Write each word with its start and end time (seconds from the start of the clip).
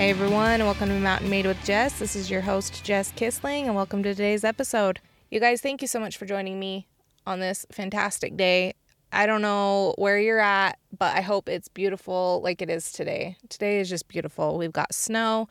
Hey 0.00 0.08
everyone, 0.08 0.60
welcome 0.60 0.88
to 0.88 0.98
Mountain 0.98 1.28
Made 1.28 1.44
with 1.44 1.62
Jess. 1.62 1.98
This 1.98 2.16
is 2.16 2.30
your 2.30 2.40
host, 2.40 2.82
Jess 2.82 3.12
Kissling, 3.12 3.66
and 3.66 3.74
welcome 3.74 4.02
to 4.02 4.14
today's 4.14 4.44
episode. 4.44 4.98
You 5.30 5.40
guys, 5.40 5.60
thank 5.60 5.82
you 5.82 5.88
so 5.88 6.00
much 6.00 6.16
for 6.16 6.24
joining 6.24 6.58
me 6.58 6.88
on 7.26 7.38
this 7.38 7.66
fantastic 7.70 8.34
day. 8.34 8.72
I 9.12 9.26
don't 9.26 9.42
know 9.42 9.94
where 9.98 10.18
you're 10.18 10.40
at, 10.40 10.78
but 10.98 11.14
I 11.14 11.20
hope 11.20 11.50
it's 11.50 11.68
beautiful 11.68 12.40
like 12.42 12.62
it 12.62 12.70
is 12.70 12.92
today. 12.92 13.36
Today 13.50 13.78
is 13.78 13.90
just 13.90 14.08
beautiful. 14.08 14.56
We've 14.56 14.72
got 14.72 14.94
snow. 14.94 15.48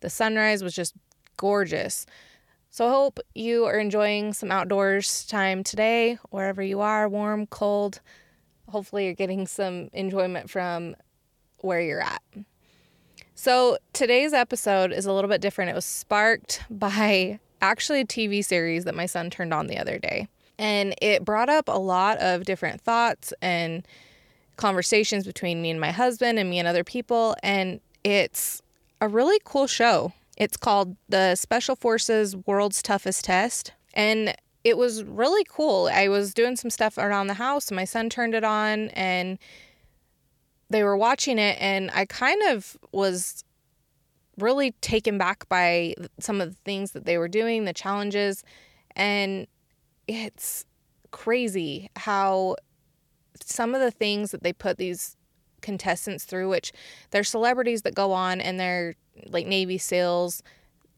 The 0.00 0.08
sunrise 0.08 0.64
was 0.64 0.74
just 0.74 0.94
gorgeous. 1.36 2.06
So 2.70 2.86
I 2.86 2.90
hope 2.90 3.20
you 3.34 3.66
are 3.66 3.78
enjoying 3.78 4.32
some 4.32 4.50
outdoors 4.50 5.26
time 5.26 5.62
today, 5.62 6.18
wherever 6.30 6.62
you 6.62 6.80
are, 6.80 7.06
warm, 7.06 7.46
cold. 7.48 8.00
Hopefully, 8.66 9.04
you're 9.04 9.14
getting 9.14 9.46
some 9.46 9.90
enjoyment 9.92 10.48
from 10.48 10.96
where 11.58 11.82
you're 11.82 12.00
at. 12.00 12.22
So, 13.42 13.78
today's 13.94 14.34
episode 14.34 14.92
is 14.92 15.06
a 15.06 15.12
little 15.14 15.30
bit 15.30 15.40
different. 15.40 15.70
It 15.70 15.74
was 15.74 15.86
sparked 15.86 16.62
by 16.70 17.40
actually 17.62 18.02
a 18.02 18.04
TV 18.04 18.44
series 18.44 18.84
that 18.84 18.94
my 18.94 19.06
son 19.06 19.30
turned 19.30 19.54
on 19.54 19.66
the 19.66 19.78
other 19.78 19.98
day. 19.98 20.28
And 20.58 20.94
it 21.00 21.24
brought 21.24 21.48
up 21.48 21.66
a 21.66 21.78
lot 21.78 22.18
of 22.18 22.44
different 22.44 22.82
thoughts 22.82 23.32
and 23.40 23.88
conversations 24.58 25.24
between 25.24 25.62
me 25.62 25.70
and 25.70 25.80
my 25.80 25.90
husband 25.90 26.38
and 26.38 26.50
me 26.50 26.58
and 26.58 26.68
other 26.68 26.84
people. 26.84 27.34
And 27.42 27.80
it's 28.04 28.60
a 29.00 29.08
really 29.08 29.40
cool 29.44 29.66
show. 29.66 30.12
It's 30.36 30.58
called 30.58 30.94
The 31.08 31.34
Special 31.34 31.76
Forces 31.76 32.36
World's 32.44 32.82
Toughest 32.82 33.24
Test. 33.24 33.72
And 33.94 34.34
it 34.64 34.76
was 34.76 35.02
really 35.02 35.46
cool. 35.48 35.88
I 35.90 36.08
was 36.08 36.34
doing 36.34 36.56
some 36.56 36.68
stuff 36.68 36.98
around 36.98 37.28
the 37.28 37.34
house, 37.34 37.68
and 37.68 37.76
my 37.76 37.86
son 37.86 38.10
turned 38.10 38.34
it 38.34 38.44
on, 38.44 38.90
and 38.90 39.38
they 40.70 40.82
were 40.82 40.96
watching 40.96 41.38
it 41.38 41.58
and 41.60 41.90
I 41.92 42.06
kind 42.06 42.40
of 42.50 42.76
was 42.92 43.44
really 44.38 44.70
taken 44.80 45.18
back 45.18 45.48
by 45.48 45.94
some 46.18 46.40
of 46.40 46.50
the 46.50 46.60
things 46.64 46.92
that 46.92 47.04
they 47.04 47.18
were 47.18 47.28
doing, 47.28 47.64
the 47.64 47.72
challenges, 47.72 48.42
and 48.96 49.46
it's 50.08 50.64
crazy 51.10 51.90
how 51.96 52.56
some 53.42 53.74
of 53.74 53.80
the 53.80 53.90
things 53.90 54.30
that 54.30 54.42
they 54.42 54.52
put 54.52 54.78
these 54.78 55.16
contestants 55.60 56.24
through, 56.24 56.48
which 56.48 56.72
they're 57.10 57.24
celebrities 57.24 57.82
that 57.82 57.94
go 57.94 58.12
on 58.12 58.40
and 58.40 58.58
they're 58.58 58.94
like 59.26 59.46
Navy 59.46 59.78
SEALs, 59.78 60.42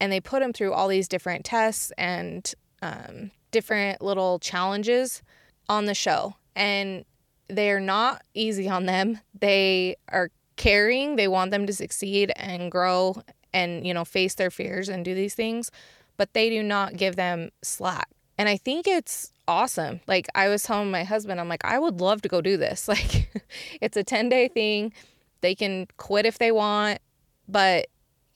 and 0.01 0.13
they 0.13 0.21
put 0.21 0.41
them 0.41 0.53
through 0.53 0.73
all 0.73 0.89
these 0.89 1.09
different 1.09 1.45
tests 1.45 1.93
and 1.99 2.55
um, 2.83 3.31
different 3.51 4.03
little 4.03 4.39
challenges 4.39 5.23
on 5.69 5.87
the 5.87 5.95
show. 5.95 6.35
And 6.55 7.05
they're 7.53 7.81
not 7.81 8.23
easy 8.35 8.69
on 8.69 8.87
them. 8.87 9.21
They 9.39 9.97
are 10.09 10.31
caring. 10.57 11.17
They 11.17 11.29
want 11.29 11.51
them 11.51 11.67
to 11.67 11.73
succeed 11.73 12.33
and 12.37 12.71
grow 12.71 13.23
and, 13.53 13.87
you 13.87 13.93
know, 13.93 14.05
face 14.05 14.35
their 14.35 14.51
fears 14.51 14.89
and 14.89 15.05
do 15.05 15.15
these 15.15 15.35
things, 15.35 15.71
but 16.17 16.33
they 16.33 16.49
do 16.49 16.63
not 16.63 16.97
give 16.97 17.17
them 17.17 17.51
slack. 17.63 18.09
And 18.39 18.49
I 18.49 18.57
think 18.57 18.87
it's 18.87 19.33
awesome. 19.47 20.01
Like 20.07 20.27
I 20.35 20.49
was 20.49 20.63
telling 20.63 20.91
my 20.91 21.05
husband, 21.05 21.41
I'm 21.41 21.49
like, 21.49 21.65
I 21.65 21.79
would 21.79 22.01
love 22.01 22.23
to 22.23 22.29
go 22.29 22.41
do 22.41 22.57
this. 22.57 22.89
Like 22.93 23.43
it's 23.81 23.97
a 23.97 24.05
10 24.05 24.29
day 24.29 24.49
thing. 24.49 24.93
They 25.41 25.55
can 25.55 25.87
quit 25.97 26.27
if 26.27 26.39
they 26.39 26.53
want, 26.53 27.01
but 27.49 27.87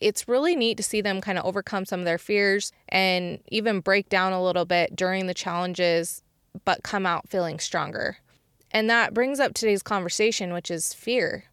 it's 0.01 0.29
really 0.29 0.57
neat 0.57 0.77
to 0.77 0.83
see 0.83 1.01
them 1.01 1.21
kind 1.21 1.39
of 1.39 1.45
overcome 1.45 1.85
some 1.85 2.01
of 2.01 2.07
their 2.07 2.19
fears 2.19 2.73
and 2.89 3.39
even 3.49 3.81
break 3.81 4.09
down 4.09 4.33
a 4.33 4.43
little 4.43 4.65
bit 4.65 4.95
during 4.95 5.27
the 5.27 5.35
challenges, 5.35 6.23
but 6.65 6.83
come 6.83 7.07
out 7.07 7.29
feeling 7.29 7.59
stronger. 7.59 8.19
And 8.77 8.91
that 8.91 9.15
brings 9.15 9.41
up 9.41 9.55
today's 9.55 9.83
conversation, 9.83 10.53
which 10.53 10.71
is 10.71 10.93
fear. 10.93 11.45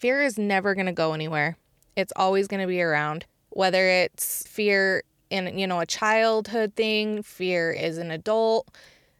Fear 0.00 0.22
is 0.22 0.36
never 0.36 0.74
going 0.74 0.86
to 0.86 0.92
go 0.92 1.12
anywhere. 1.12 1.56
It's 1.94 2.12
always 2.16 2.48
going 2.48 2.62
to 2.62 2.66
be 2.66 2.82
around. 2.82 3.26
Whether 3.50 3.86
it's 3.86 4.44
fear 4.44 5.04
in, 5.30 5.56
you 5.56 5.68
know, 5.68 5.78
a 5.78 5.86
childhood 5.86 6.74
thing, 6.74 7.22
fear 7.22 7.72
as 7.78 7.96
an 7.96 8.10
adult, 8.10 8.74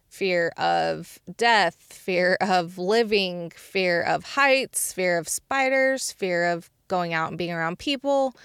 fear 0.09 0.49
of 0.57 1.17
death, 1.37 1.77
fear 1.79 2.35
of 2.41 2.77
living, 2.77 3.51
fear 3.51 4.01
of 4.01 4.25
heights, 4.25 4.91
fear 4.91 5.17
of 5.17 5.29
spiders, 5.29 6.11
fear 6.11 6.45
of 6.51 6.69
going 6.89 7.13
out 7.13 7.29
and 7.29 7.37
being 7.37 7.53
around 7.53 7.79
people. 7.79 8.35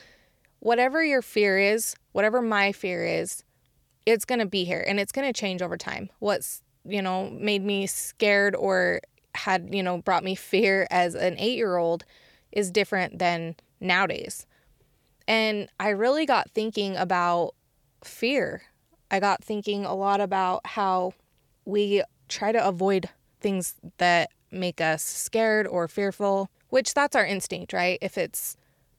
Whatever 0.61 1.03
your 1.03 1.21
fear 1.21 1.59
is, 1.59 1.97
whatever 2.13 2.41
my 2.41 2.71
fear 2.71 3.05
is, 3.05 3.43
it's 4.07 4.25
going 4.25 4.39
to 4.39 4.47
be 4.47 4.63
here 4.63 4.85
and 4.87 5.01
it's 5.01 5.11
going 5.11 5.27
to 5.27 5.33
change 5.33 5.63
over 5.63 5.77
time. 5.77 6.11
What's 6.21 6.63
you 6.85 7.03
know, 7.03 7.31
made 7.31 7.65
me 7.65 7.87
scared 7.87 8.55
or 8.55 9.01
had, 9.35 9.75
you 9.75 9.83
know, 9.83 9.99
brought 9.99 10.25
me 10.25 10.35
fear 10.35 10.87
as 10.91 11.15
an 11.15 11.37
eight 11.39 11.57
year 11.57 11.77
old 11.77 12.05
is 12.53 12.71
different 12.71 13.19
than 13.19 13.57
nowadays. 13.81 14.47
And 15.27 15.69
I 15.81 15.91
really 15.91 16.27
got 16.27 16.51
thinking 16.51 16.97
about 16.97 17.55
fear. 18.05 18.63
I 19.11 19.21
got 19.21 19.43
thinking 19.43 19.85
a 19.85 19.95
lot 19.95 20.21
about 20.21 20.67
how 20.67 21.15
we 21.65 22.03
try 22.29 22.53
to 22.53 22.67
avoid 22.67 23.09
things 23.41 23.75
that 23.99 24.31
make 24.51 24.81
us 24.81 25.03
scared 25.03 25.67
or 25.67 25.89
fearful, 25.89 26.51
which 26.69 26.95
that's 26.95 27.17
our 27.17 27.25
instinct, 27.25 27.73
right? 27.73 27.99
If 28.01 28.19
it's 28.19 28.57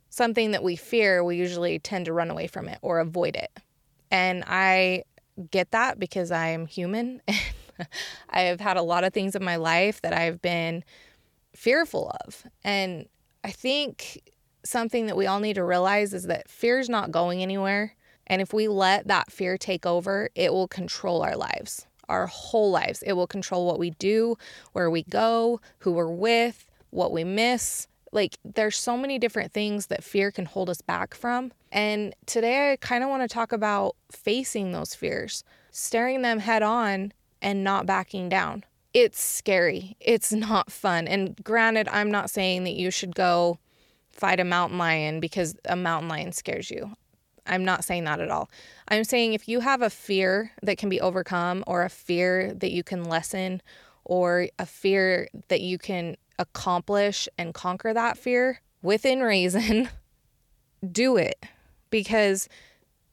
something 0.09 0.52
that 0.52 0.63
we 0.63 0.75
fear, 0.75 1.23
we 1.23 1.38
usually 1.38 1.79
tend 1.79 2.06
to 2.06 2.13
run 2.13 2.29
away 2.29 2.47
from 2.47 2.67
it 2.67 2.79
or 2.81 3.00
avoid 3.00 3.35
it. 3.35 3.52
And 4.12 4.44
I 4.47 5.03
get 5.52 5.72
that 5.72 6.00
because 6.00 6.31
I'm 6.31 6.66
human 6.66 7.22
I 8.29 8.41
have 8.41 8.59
had 8.59 8.77
a 8.77 8.81
lot 8.81 9.03
of 9.03 9.13
things 9.13 9.35
in 9.35 9.43
my 9.43 9.55
life 9.55 10.01
that 10.01 10.13
I've 10.13 10.41
been 10.41 10.83
fearful 11.55 12.15
of. 12.25 12.43
And 12.63 13.07
I 13.43 13.51
think 13.51 14.21
something 14.63 15.05
that 15.05 15.17
we 15.17 15.27
all 15.27 15.39
need 15.39 15.55
to 15.55 15.63
realize 15.63 16.13
is 16.13 16.23
that 16.23 16.49
fear 16.49 16.79
is 16.79 16.89
not 16.89 17.11
going 17.11 17.41
anywhere. 17.41 17.95
And 18.27 18.41
if 18.41 18.53
we 18.53 18.67
let 18.67 19.07
that 19.07 19.31
fear 19.31 19.57
take 19.57 19.85
over, 19.85 20.29
it 20.35 20.51
will 20.51 20.67
control 20.67 21.21
our 21.21 21.37
lives, 21.37 21.85
our 22.09 22.27
whole 22.27 22.71
lives. 22.71 23.03
It 23.03 23.13
will 23.13 23.27
control 23.27 23.67
what 23.67 23.79
we 23.79 23.91
do, 23.91 24.35
where 24.73 24.89
we 24.89 25.03
go, 25.03 25.61
who 25.79 25.91
we're 25.91 26.11
with, 26.11 26.65
what 26.89 27.11
we 27.11 27.23
miss. 27.23 27.87
Like, 28.11 28.37
there's 28.43 28.77
so 28.77 28.97
many 28.97 29.19
different 29.19 29.51
things 29.51 29.87
that 29.87 30.03
fear 30.03 30.31
can 30.31 30.45
hold 30.45 30.69
us 30.69 30.81
back 30.81 31.13
from. 31.13 31.51
And 31.71 32.15
today, 32.25 32.71
I 32.71 32.77
kind 32.77 33.03
of 33.03 33.09
want 33.09 33.21
to 33.21 33.27
talk 33.27 33.51
about 33.51 33.95
facing 34.11 34.71
those 34.71 34.95
fears, 34.95 35.43
staring 35.69 36.21
them 36.21 36.39
head 36.39 36.63
on, 36.63 37.11
and 37.45 37.63
not 37.63 37.85
backing 37.85 38.28
down. 38.28 38.66
It's 38.94 39.22
scary. 39.22 39.95
It's 40.00 40.33
not 40.33 40.72
fun. 40.72 41.07
And 41.07 41.41
granted, 41.44 41.88
I'm 41.89 42.09
not 42.09 42.31
saying 42.31 42.63
that 42.63 42.73
you 42.73 42.89
should 42.89 43.13
go 43.13 43.59
fight 44.11 44.39
a 44.39 44.44
mountain 44.44 44.79
lion 44.79 45.19
because 45.19 45.55
a 45.66 45.75
mountain 45.75 46.09
lion 46.09 46.31
scares 46.31 46.72
you. 46.72 46.95
I'm 47.45 47.63
not 47.63 47.84
saying 47.84 48.05
that 48.05 48.19
at 48.19 48.31
all. 48.31 48.50
I'm 48.88 49.03
saying 49.03 49.34
if 49.34 49.47
you 49.47 49.59
have 49.59 49.84
a 49.84 49.91
fear 49.91 50.51
that 50.63 50.79
can 50.79 50.89
be 50.89 51.00
overcome, 51.00 51.63
or 51.67 51.84
a 51.84 51.89
fear 51.89 52.51
that 52.55 52.72
you 52.72 52.81
can 52.84 53.03
lessen, 53.03 53.61
or 54.03 54.47
a 54.57 54.66
fear 54.66 55.28
that 55.50 55.61
you 55.61 55.78
can 55.78 56.17
accomplish 56.39 57.29
and 57.38 57.53
conquer 57.53 57.94
that 57.94 58.17
fear 58.17 58.61
within 58.81 59.22
reason, 59.22 59.89
do 60.91 61.17
it. 61.17 61.45
Because 61.91 62.50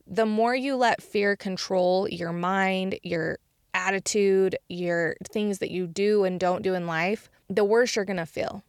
the 0.07 0.27
more 0.27 0.55
you 0.55 0.77
let 0.77 1.03
fear 1.03 1.37
control 1.37 2.09
your 2.09 2.33
mind, 2.33 2.99
your 3.03 3.39
attitude, 3.75 4.57
your 4.69 5.17
things 5.31 5.59
that 5.59 5.71
you 5.71 5.87
do 5.87 6.25
and 6.25 6.39
don't 6.39 6.63
do 6.63 6.75
in 6.75 6.87
life, 6.87 7.31
the 7.49 7.65
worse 7.65 7.97
you're 7.97 8.05
going 8.05 8.17
to 8.17 8.27
feel. 8.27 8.63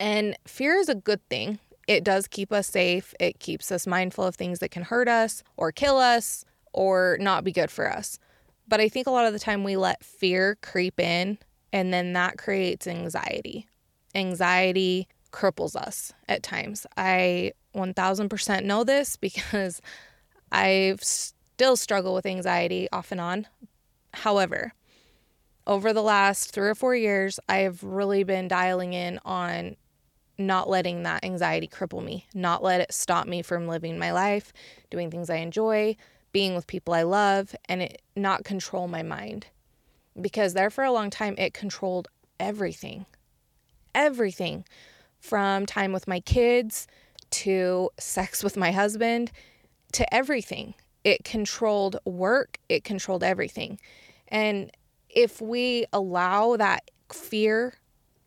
And 0.00 0.36
fear 0.46 0.76
is 0.76 0.88
a 0.88 0.94
good 0.94 1.26
thing. 1.28 1.58
It 1.86 2.04
does 2.04 2.28
keep 2.28 2.52
us 2.52 2.68
safe. 2.68 3.14
It 3.18 3.40
keeps 3.40 3.72
us 3.72 3.86
mindful 3.86 4.24
of 4.24 4.36
things 4.36 4.58
that 4.58 4.70
can 4.70 4.82
hurt 4.82 5.08
us 5.08 5.42
or 5.56 5.72
kill 5.72 5.96
us 5.96 6.44
or 6.72 7.16
not 7.20 7.44
be 7.44 7.52
good 7.52 7.70
for 7.70 7.90
us. 7.90 8.18
But 8.68 8.80
I 8.80 8.88
think 8.88 9.06
a 9.06 9.10
lot 9.10 9.26
of 9.26 9.32
the 9.32 9.38
time 9.38 9.64
we 9.64 9.76
let 9.76 10.04
fear 10.04 10.58
creep 10.60 11.00
in 11.00 11.38
and 11.72 11.92
then 11.92 12.12
that 12.12 12.38
creates 12.38 12.86
anxiety. 12.86 13.66
Anxiety 14.14 15.08
cripples 15.32 15.76
us 15.76 16.12
at 16.28 16.42
times. 16.42 16.86
I 16.96 17.52
1000% 17.74 18.64
know 18.64 18.84
this 18.84 19.16
because 19.20 19.80
I've 20.52 21.02
still 21.02 21.76
struggle 21.76 22.14
with 22.14 22.26
anxiety 22.26 22.88
off 22.92 23.12
and 23.12 23.20
on, 23.20 23.46
However, 24.14 24.72
over 25.66 25.92
the 25.92 26.02
last 26.02 26.52
three 26.52 26.68
or 26.68 26.74
four 26.74 26.94
years, 26.94 27.38
I 27.48 27.58
have 27.58 27.82
really 27.82 28.24
been 28.24 28.48
dialing 28.48 28.94
in 28.94 29.20
on 29.24 29.76
not 30.38 30.68
letting 30.68 31.02
that 31.02 31.24
anxiety 31.24 31.68
cripple 31.68 32.02
me, 32.02 32.26
not 32.32 32.62
let 32.62 32.80
it 32.80 32.92
stop 32.92 33.26
me 33.26 33.42
from 33.42 33.66
living 33.66 33.98
my 33.98 34.12
life, 34.12 34.52
doing 34.90 35.10
things 35.10 35.28
I 35.28 35.36
enjoy, 35.36 35.96
being 36.32 36.54
with 36.54 36.66
people 36.66 36.94
I 36.94 37.02
love, 37.02 37.54
and 37.68 37.82
it 37.82 38.02
not 38.16 38.44
control 38.44 38.88
my 38.88 39.02
mind. 39.02 39.46
Because 40.20 40.54
there 40.54 40.70
for 40.70 40.84
a 40.84 40.92
long 40.92 41.10
time, 41.10 41.34
it 41.38 41.54
controlled 41.54 42.08
everything. 42.38 43.06
Everything 43.94 44.64
from 45.18 45.66
time 45.66 45.92
with 45.92 46.06
my 46.08 46.20
kids 46.20 46.86
to 47.30 47.90
sex 47.98 48.42
with 48.42 48.56
my 48.56 48.70
husband 48.70 49.32
to 49.92 50.14
everything. 50.14 50.74
It 51.04 51.24
controlled 51.24 51.98
work, 52.04 52.58
it 52.68 52.84
controlled 52.84 53.22
everything. 53.22 53.78
And 54.28 54.70
if 55.08 55.40
we 55.40 55.86
allow 55.92 56.56
that 56.56 56.90
fear 57.12 57.74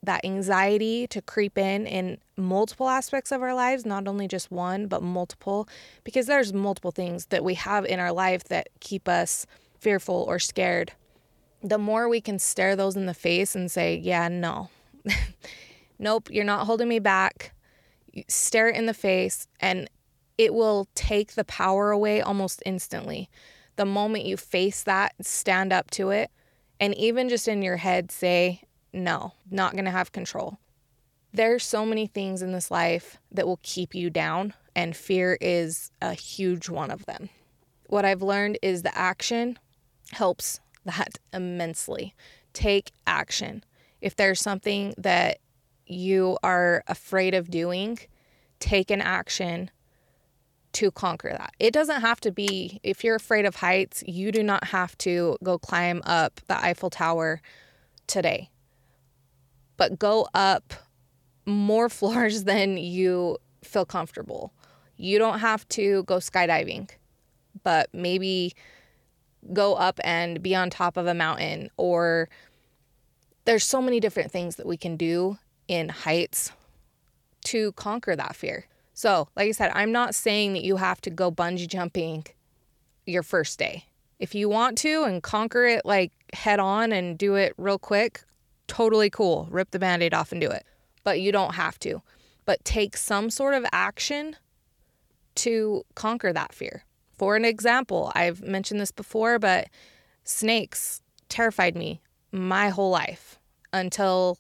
that 0.04 0.26
anxiety 0.26 1.06
to 1.08 1.22
creep 1.22 1.58
in 1.58 1.86
in 1.86 2.18
multiple 2.36 2.90
aspects 2.90 3.32
of 3.32 3.42
our 3.42 3.54
lives, 3.54 3.86
not 3.86 4.08
only 4.08 4.28
just 4.28 4.50
one, 4.52 4.88
but 4.88 5.04
multiple, 5.04 5.68
because 6.04 6.26
there's 6.26 6.54
multiple 6.54 6.92
things 6.92 7.28
that 7.28 7.44
we 7.44 7.54
have 7.54 7.86
in 7.86 8.00
our 8.00 8.12
life 8.12 8.46
that 8.46 8.70
keep 8.80 9.08
us 9.08 9.46
fearful 9.80 10.26
or 10.28 10.40
scared. 10.40 10.94
The 11.62 11.78
more 11.78 12.10
we 12.10 12.22
can 12.22 12.40
stare 12.40 12.76
those 12.76 12.96
in 12.96 13.06
the 13.06 13.14
face 13.14 13.56
and 13.56 13.70
say, 13.70 13.96
Yeah, 13.96 14.28
no, 14.28 14.70
nope, 16.00 16.30
you're 16.32 16.44
not 16.44 16.66
holding 16.66 16.88
me 16.88 17.00
back. 17.00 17.54
stare 18.28 18.70
it 18.70 18.76
in 18.76 18.88
the 18.88 18.96
face, 18.96 19.48
and 19.60 19.88
it 20.42 20.56
will 20.56 20.88
take 20.96 21.34
the 21.34 21.44
power 21.44 21.92
away 21.92 22.20
almost 22.20 22.64
instantly. 22.66 23.30
The 23.76 23.86
moment 23.86 24.26
you 24.26 24.38
face 24.38 24.82
that, 24.82 25.14
stand 25.22 25.72
up 25.72 25.92
to 25.92 26.10
it, 26.10 26.32
and 26.80 26.96
even 26.96 27.30
just 27.30 27.48
in 27.48 27.62
your 27.62 27.78
head 27.78 28.12
say, 28.12 28.64
no, 28.92 29.34
not 29.52 29.78
to 29.78 29.92
have 29.92 30.12
control. 30.12 30.58
There's 31.32 31.64
so 31.64 31.86
many 31.86 32.08
things 32.08 32.42
in 32.42 32.54
this 32.54 32.72
life 32.72 33.20
that 33.32 33.46
will 33.46 33.60
keep 33.62 33.94
you 33.94 34.10
down, 34.10 34.56
and 34.76 34.96
fear 34.96 35.38
is 35.40 35.92
a 36.02 36.16
huge 36.16 36.70
one 36.70 36.90
of 36.90 37.06
them. 37.06 37.30
What 37.86 38.04
I've 38.04 38.24
learned 38.24 38.58
is 38.64 38.82
the 38.82 38.98
action 38.98 39.60
helps 40.12 40.60
that 40.86 41.20
immensely. 41.34 42.16
Take 42.54 42.90
action. 43.06 43.64
If 44.02 44.16
there's 44.16 44.42
something 44.42 44.96
that 44.98 45.38
you 45.86 46.40
are 46.42 46.84
afraid 46.88 47.36
of 47.36 47.52
doing, 47.52 48.00
take 48.60 48.90
an 48.90 49.02
action 49.02 49.70
to 50.74 50.92
conquer 50.92 51.30
that. 51.30 51.54
It 51.60 51.74
doesn't 51.74 52.02
have 52.02 52.20
to 52.22 52.32
be, 52.32 52.80
if 52.84 53.04
you're 53.04 53.16
afraid 53.16 53.46
of 53.46 53.56
heights, 53.58 54.04
you 54.08 54.32
do 54.32 54.44
not 54.44 54.66
have 54.66 54.98
to 55.00 55.38
go 55.44 55.58
climb 55.58 56.02
up 56.06 56.40
the 56.48 56.58
Eiffel 56.58 56.90
Tower 56.90 57.42
today 58.08 58.50
but 59.82 59.98
go 59.98 60.28
up 60.36 60.76
more 61.48 61.90
floors 62.00 62.44
than 62.44 62.78
you 62.78 63.36
feel 63.64 63.84
comfortable. 63.84 64.54
You 64.96 65.18
don't 65.18 65.40
have 65.40 65.68
to 65.70 66.04
go 66.04 66.18
skydiving, 66.18 66.88
but 67.64 67.90
maybe 67.92 68.54
go 69.54 69.74
up 69.74 70.00
and 70.04 70.44
be 70.44 70.56
on 70.56 70.70
top 70.70 70.98
of 70.98 71.08
a 71.08 71.16
mountain 71.16 71.72
or 71.78 72.30
there's 73.46 73.64
so 73.64 73.82
many 73.82 74.00
different 74.00 74.32
things 74.32 74.58
that 74.58 74.68
we 74.68 74.78
can 74.78 74.98
do 74.98 75.40
in 75.68 75.90
heights 75.90 76.52
to 77.46 77.72
conquer 77.72 78.16
that 78.16 78.36
fear. 78.36 78.68
So, 78.94 79.30
like 79.36 79.48
I 79.48 79.52
said, 79.52 79.72
I'm 79.74 79.92
not 79.92 80.16
saying 80.16 80.54
that 80.54 80.64
you 80.64 80.78
have 80.78 81.02
to 81.02 81.10
go 81.10 81.32
bungee 81.32 81.68
jumping 81.68 82.26
your 83.06 83.24
first 83.24 83.58
day. 83.58 83.86
If 84.20 84.36
you 84.36 84.50
want 84.50 84.78
to 84.80 85.04
and 85.04 85.24
conquer 85.24 85.66
it 85.66 85.86
like 85.86 86.12
head 86.34 86.60
on 86.60 86.92
and 86.92 87.18
do 87.18 87.36
it 87.36 87.54
real 87.58 87.80
quick, 87.80 88.22
totally 88.68 89.10
cool. 89.10 89.48
Rip 89.50 89.72
the 89.72 89.80
band 89.80 90.04
aid 90.04 90.14
off 90.14 90.32
and 90.32 90.40
do 90.40 90.50
it. 90.50 90.66
But 91.04 91.20
you 91.20 91.32
don't 91.32 91.56
have 91.56 91.80
to. 91.80 92.02
But 92.46 92.64
take 92.64 92.96
some 92.98 93.30
sort 93.30 93.54
of 93.54 93.66
action 93.72 94.36
to 95.36 95.84
conquer 95.96 96.34
that 96.34 96.54
fear. 96.54 96.84
For 97.18 97.36
an 97.36 97.46
example, 97.46 98.12
I've 98.16 98.42
mentioned 98.42 98.80
this 98.80 98.92
before, 98.92 99.40
but 99.40 99.68
snakes 100.24 101.02
terrified 101.30 101.76
me 101.76 102.02
my 102.32 102.70
whole 102.70 102.90
life 102.90 103.40
until 103.74 104.38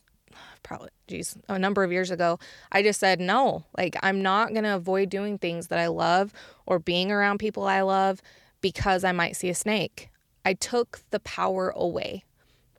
probably 0.72 0.90
geez 1.08 1.38
a 1.50 1.60
number 1.60 1.84
of 1.84 1.92
years 1.92 2.12
ago 2.12 2.40
i 2.72 2.82
just 2.82 3.00
said 3.00 3.20
no 3.20 3.66
like 3.78 3.96
i'm 4.04 4.22
not 4.22 4.54
going 4.54 4.64
to 4.64 4.76
avoid 4.76 5.10
doing 5.10 5.38
things 5.38 5.68
that 5.68 5.80
i 5.80 5.88
love 5.88 6.34
or 6.66 6.80
being 6.80 7.12
around 7.12 7.40
people 7.40 7.66
i 7.66 7.82
love 7.82 8.22
because 8.62 9.04
i 9.04 9.12
might 9.12 9.36
see 9.36 9.50
a 9.50 9.56
snake 9.56 10.10
i 10.46 10.54
took 10.54 11.02
the 11.10 11.20
power 11.20 11.70
away 11.76 12.24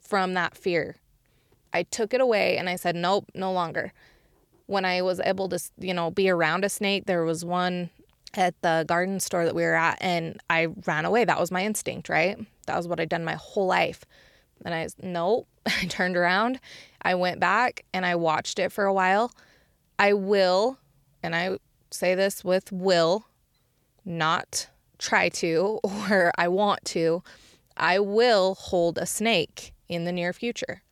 from 0.00 0.35
that 0.35 0.56
fear 0.56 0.97
I 1.73 1.85
took 1.85 2.12
it 2.15 2.21
away 2.21 2.59
and 2.59 2.69
I 2.69 2.77
said, 2.77 2.94
nope, 2.94 3.31
no 3.35 3.53
longer. 3.53 3.93
When 4.67 4.85
I 4.85 5.03
was 5.03 5.21
able 5.21 5.49
to, 5.49 5.59
you 5.79 5.94
know, 5.94 6.11
be 6.11 6.29
around 6.29 6.65
a 6.65 6.69
snake, 6.69 7.06
there 7.06 7.25
was 7.25 7.44
one 7.44 7.91
at 8.35 8.61
the 8.62 8.85
garden 8.87 9.21
store 9.21 9.44
that 9.44 9.55
we 9.55 9.62
were 9.62 9.75
at 9.75 9.99
and 10.00 10.41
I 10.49 10.69
ran 10.87 11.05
away. 11.05 11.25
That 11.25 11.41
was 11.41 11.50
my 11.50 11.65
instinct, 11.65 12.09
right? 12.09 12.39
That 12.67 12.77
was 12.77 12.89
what 12.89 13.00
I'd 13.00 13.09
done 13.09 13.25
my 13.25 13.35
whole 13.35 13.67
life. 13.67 14.05
And 14.64 14.75
I, 14.75 14.88
nope, 15.03 15.49
I 15.67 15.87
turned 15.87 16.17
around, 16.17 16.61
I 17.03 17.14
went 17.14 17.41
back 17.41 17.85
and 17.93 18.06
I 18.06 18.14
watched 18.14 18.59
it 18.59 18.73
for 18.73 18.85
a 18.85 18.93
while. 18.93 19.32
I 19.99 20.12
will, 20.12 20.79
and 21.23 21.35
I 21.35 21.59
say 21.91 22.14
this 22.14 22.44
with 22.44 22.73
will, 22.73 23.26
not 24.05 24.69
try 24.99 25.29
to 25.29 25.81
or 25.85 26.32
I 26.37 26.49
want 26.49 26.85
to, 26.87 27.23
I 27.76 27.99
will 27.99 28.55
hold 28.55 28.99
a 28.99 29.06
snake 29.06 29.73
in 29.88 30.05
the 30.05 30.12
near 30.12 30.32
future 30.32 30.82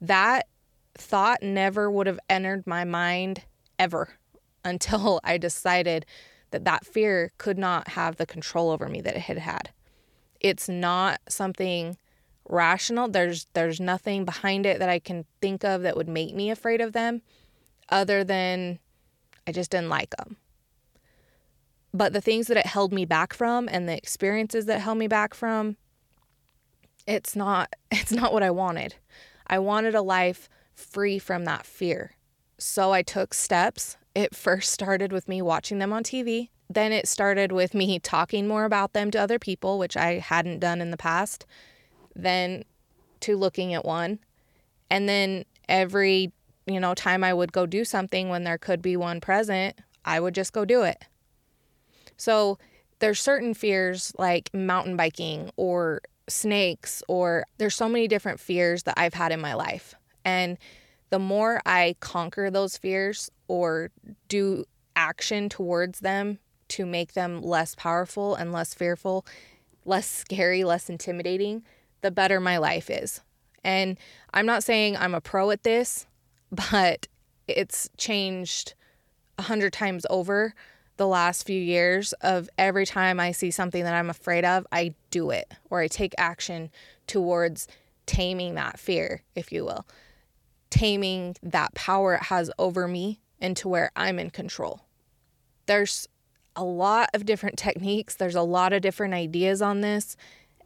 that 0.00 0.46
thought 0.94 1.42
never 1.42 1.90
would 1.90 2.06
have 2.06 2.20
entered 2.28 2.66
my 2.66 2.84
mind 2.84 3.42
ever 3.78 4.10
until 4.64 5.20
I 5.24 5.38
decided 5.38 6.06
that 6.50 6.64
that 6.64 6.84
fear 6.84 7.32
could 7.38 7.58
not 7.58 7.88
have 7.88 8.16
the 8.16 8.26
control 8.26 8.70
over 8.70 8.88
me 8.88 9.00
that 9.00 9.16
it 9.16 9.22
had 9.22 9.38
had. 9.38 9.70
It's 10.40 10.68
not 10.68 11.20
something 11.28 11.96
rational. 12.48 13.08
There's 13.08 13.46
there's 13.54 13.80
nothing 13.80 14.24
behind 14.24 14.66
it 14.66 14.78
that 14.78 14.88
I 14.88 14.98
can 14.98 15.24
think 15.40 15.64
of 15.64 15.82
that 15.82 15.96
would 15.96 16.08
make 16.08 16.34
me 16.34 16.50
afraid 16.50 16.80
of 16.80 16.92
them 16.92 17.22
other 17.88 18.24
than 18.24 18.78
I 19.46 19.52
just 19.52 19.70
didn't 19.70 19.88
like 19.88 20.14
them. 20.16 20.36
But 21.94 22.12
the 22.12 22.20
things 22.20 22.46
that 22.46 22.56
it 22.56 22.66
held 22.66 22.92
me 22.92 23.04
back 23.04 23.34
from 23.34 23.68
and 23.70 23.88
the 23.88 23.96
experiences 23.96 24.66
that 24.66 24.80
held 24.80 24.98
me 24.98 25.08
back 25.08 25.34
from 25.34 25.76
it's 27.06 27.36
not 27.36 27.74
it's 27.90 28.12
not 28.12 28.32
what 28.32 28.42
I 28.42 28.50
wanted. 28.50 28.96
I 29.46 29.58
wanted 29.58 29.94
a 29.94 30.02
life 30.02 30.48
free 30.74 31.18
from 31.18 31.44
that 31.44 31.66
fear. 31.66 32.12
So 32.58 32.92
I 32.92 33.02
took 33.02 33.34
steps. 33.34 33.96
It 34.14 34.34
first 34.36 34.72
started 34.72 35.12
with 35.12 35.28
me 35.28 35.42
watching 35.42 35.78
them 35.78 35.92
on 35.92 36.04
TV. 36.04 36.48
Then 36.70 36.92
it 36.92 37.06
started 37.06 37.52
with 37.52 37.74
me 37.74 37.98
talking 37.98 38.48
more 38.48 38.64
about 38.64 38.94
them 38.94 39.10
to 39.10 39.18
other 39.18 39.38
people, 39.38 39.78
which 39.78 39.96
I 39.96 40.18
hadn't 40.18 40.60
done 40.60 40.80
in 40.80 40.90
the 40.90 40.96
past. 40.96 41.44
Then 42.14 42.64
to 43.20 43.36
looking 43.36 43.74
at 43.74 43.84
one. 43.84 44.18
And 44.90 45.08
then 45.08 45.44
every, 45.68 46.32
you 46.66 46.80
know, 46.80 46.94
time 46.94 47.24
I 47.24 47.32
would 47.32 47.52
go 47.52 47.66
do 47.66 47.84
something 47.84 48.28
when 48.28 48.44
there 48.44 48.58
could 48.58 48.82
be 48.82 48.96
one 48.96 49.20
present, 49.20 49.78
I 50.04 50.20
would 50.20 50.34
just 50.34 50.52
go 50.52 50.64
do 50.64 50.82
it. 50.82 51.04
So 52.16 52.58
there's 52.98 53.20
certain 53.20 53.54
fears 53.54 54.12
like 54.18 54.50
mountain 54.52 54.96
biking 54.96 55.50
or 55.56 56.02
snakes 56.28 57.02
or 57.08 57.44
there's 57.58 57.74
so 57.74 57.88
many 57.88 58.06
different 58.06 58.38
fears 58.38 58.84
that 58.84 58.94
I've 58.96 59.14
had 59.14 59.32
in 59.32 59.40
my 59.40 59.54
life. 59.54 59.94
And 60.24 60.58
the 61.10 61.18
more 61.18 61.60
I 61.66 61.96
conquer 62.00 62.50
those 62.50 62.76
fears 62.76 63.30
or 63.48 63.90
do 64.28 64.64
action 64.94 65.48
towards 65.48 66.00
them 66.00 66.38
to 66.68 66.86
make 66.86 67.12
them 67.12 67.42
less 67.42 67.74
powerful 67.74 68.34
and 68.34 68.52
less 68.52 68.72
fearful, 68.72 69.26
less 69.84 70.06
scary, 70.06 70.64
less 70.64 70.88
intimidating, 70.88 71.64
the 72.02 72.10
better 72.10 72.40
my 72.40 72.58
life 72.58 72.90
is. 72.90 73.20
And 73.64 73.98
I'm 74.34 74.46
not 74.46 74.64
saying 74.64 74.96
I'm 74.96 75.14
a 75.14 75.20
pro 75.20 75.50
at 75.50 75.62
this, 75.62 76.06
but 76.70 77.08
it's 77.48 77.88
changed 77.96 78.74
a 79.38 79.42
hundred 79.42 79.72
times 79.72 80.06
over 80.10 80.54
the 80.98 81.06
last 81.06 81.46
few 81.46 81.60
years 81.60 82.12
of 82.20 82.48
every 82.58 82.86
time 82.86 83.18
I 83.18 83.32
see 83.32 83.50
something 83.50 83.82
that 83.82 83.94
I'm 83.94 84.10
afraid 84.10 84.44
of, 84.44 84.66
I 84.70 84.94
do 85.10 85.30
it 85.30 85.52
or 85.70 85.80
I 85.80 85.88
take 85.88 86.14
action 86.18 86.70
towards 87.06 87.66
taming 88.06 88.54
that 88.54 88.78
fear, 88.78 89.22
if 89.34 89.52
you 89.52 89.64
will, 89.64 89.86
taming 90.70 91.36
that 91.42 91.74
power 91.74 92.14
it 92.14 92.24
has 92.24 92.50
over 92.58 92.86
me 92.86 93.20
into 93.40 93.68
where 93.68 93.90
I'm 93.96 94.18
in 94.18 94.30
control. 94.30 94.82
There's 95.66 96.08
a 96.54 96.64
lot 96.64 97.08
of 97.14 97.24
different 97.24 97.58
techniques, 97.58 98.16
there's 98.16 98.34
a 98.34 98.42
lot 98.42 98.72
of 98.72 98.82
different 98.82 99.14
ideas 99.14 99.62
on 99.62 99.80
this. 99.80 100.16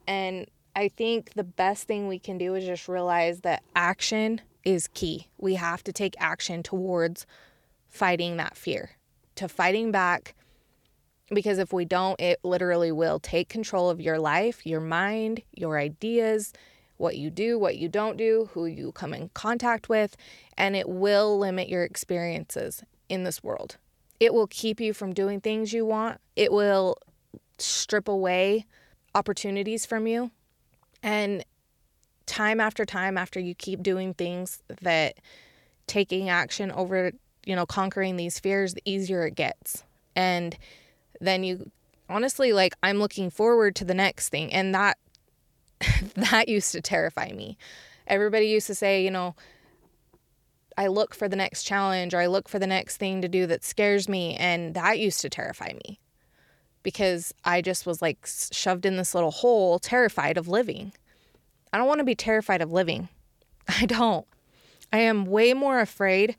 And 0.07 0.47
I 0.76 0.88
think 0.88 1.33
the 1.33 1.42
best 1.42 1.85
thing 1.85 2.06
we 2.06 2.18
can 2.18 2.37
do 2.37 2.54
is 2.54 2.66
just 2.66 2.87
realize 2.87 3.40
that 3.40 3.62
action 3.75 4.42
is 4.62 4.88
key. 4.88 5.28
We 5.38 5.54
have 5.54 5.83
to 5.85 5.92
take 5.92 6.14
action 6.18 6.62
towards 6.62 7.25
fighting 7.88 8.37
that 8.37 8.59
fear 8.59 8.90
to 9.37 9.49
fighting 9.49 9.90
back 9.90 10.35
because 11.33 11.59
if 11.59 11.73
we 11.73 11.87
don't, 11.87 12.21
it 12.21 12.40
literally 12.45 12.92
will 12.92 13.18
take 13.18 13.49
control 13.49 13.88
of 13.88 14.02
your 14.02 14.18
life, 14.18 14.66
your 14.66 14.80
mind, 14.80 15.42
your 15.52 15.78
ideas, 15.78 16.52
what 16.99 17.16
you 17.16 17.30
do, 17.30 17.59
what 17.59 17.78
you 17.78 17.88
don't 17.88 18.18
do, 18.18 18.50
who 18.52 18.66
you 18.66 18.92
come 18.92 19.14
in 19.14 19.30
contact 19.30 19.88
with, 19.88 20.14
and 20.59 20.76
it 20.76 20.88
will 20.88 21.38
limit 21.38 21.71
your 21.71 21.85
experiences 21.85 22.85
in 23.09 23.25
this 23.25 23.42
world. 23.42 23.78
It 24.21 24.35
will 24.35 24.47
keep 24.47 24.80
you 24.80 24.92
from 24.92 25.14
doing 25.14 25.40
things 25.40 25.73
you 25.73 25.87
want, 25.87 26.21
it 26.37 26.52
will 26.52 26.99
strip 27.59 28.09
away 28.09 28.66
opportunities 29.14 29.87
from 29.87 30.06
you. 30.06 30.30
And 31.06 31.44
time 32.26 32.60
after 32.60 32.84
time, 32.84 33.16
after 33.16 33.40
you 33.40 33.54
keep 33.54 33.82
doing 33.82 34.12
things 34.12 34.60
that 34.82 35.14
taking 35.86 36.28
action 36.28 36.72
over 36.72 37.12
you 37.46 37.54
know, 37.54 37.64
conquering 37.64 38.16
these 38.16 38.38
fears, 38.38 38.75
the 38.75 38.82
easier 38.84 39.25
it 39.25 39.36
gets. 39.36 39.84
And 40.14 40.58
then 41.20 41.44
you 41.44 41.70
honestly 42.08 42.52
like 42.52 42.75
I'm 42.82 42.98
looking 42.98 43.30
forward 43.30 43.75
to 43.76 43.84
the 43.84 43.94
next 43.94 44.28
thing 44.28 44.52
and 44.52 44.75
that 44.75 44.98
that 46.16 46.48
used 46.48 46.72
to 46.72 46.82
terrify 46.82 47.30
me. 47.30 47.56
Everybody 48.06 48.48
used 48.48 48.66
to 48.66 48.75
say, 48.75 49.02
you 49.02 49.10
know, 49.10 49.34
I 50.76 50.88
look 50.88 51.14
for 51.14 51.28
the 51.28 51.36
next 51.36 51.62
challenge 51.62 52.14
or 52.14 52.18
I 52.18 52.26
look 52.26 52.48
for 52.48 52.58
the 52.58 52.66
next 52.66 52.98
thing 52.98 53.22
to 53.22 53.28
do 53.28 53.46
that 53.46 53.64
scares 53.64 54.08
me. 54.08 54.34
And 54.34 54.75
that 54.75 54.98
used 54.98 55.20
to 55.22 55.30
terrify 55.30 55.72
me 55.84 56.00
because 56.87 57.35
I 57.45 57.62
just 57.62 57.85
was 57.85 58.00
like 58.00 58.28
shoved 58.52 58.87
in 58.87 58.97
this 58.97 59.12
little 59.12 59.33
hole, 59.33 59.81
terrified 59.81 60.38
of 60.38 60.47
living. 60.47 60.93
I 61.73 61.78
don't 61.78 61.88
want 61.88 61.99
to 61.99 62.05
be 62.05 62.14
terrified 62.14 62.62
of 62.62 62.71
living. 62.71 63.09
I 63.69 63.87
don't. 63.87 64.25
I 64.93 64.99
am 64.99 65.26
way 65.26 65.52
more 65.52 65.81
afraid 65.81 66.37